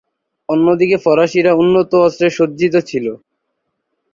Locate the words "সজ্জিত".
2.29-2.75